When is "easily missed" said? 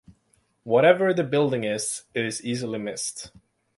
2.43-3.31